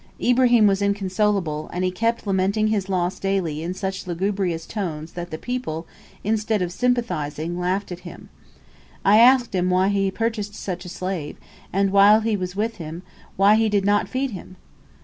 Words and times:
Ibrahim 0.19 0.65
was 0.65 0.81
inconsolable, 0.81 1.69
and 1.71 1.83
he 1.85 1.91
kept 1.91 2.25
lamenting 2.25 2.69
his 2.69 2.89
loss 2.89 3.19
daily 3.19 3.61
in 3.61 3.75
such 3.75 4.07
lugubrious 4.07 4.65
tones 4.65 5.11
that 5.11 5.29
the 5.29 5.37
people, 5.37 5.85
instead 6.23 6.63
of 6.63 6.71
sympathizing, 6.71 7.59
laughed 7.59 7.91
at 7.91 7.99
him. 7.99 8.29
I 9.05 9.19
asked 9.19 9.53
him 9.53 9.69
why 9.69 9.89
he 9.89 10.09
purchased 10.09 10.55
such 10.55 10.85
a 10.85 10.89
slave, 10.89 11.37
and, 11.71 11.91
while 11.91 12.21
he 12.21 12.35
was 12.35 12.55
with 12.55 12.77
him, 12.77 13.03
why 13.35 13.53
he 13.57 13.69
did 13.69 13.85
not 13.85 14.09
feed 14.09 14.31
him? 14.31 14.55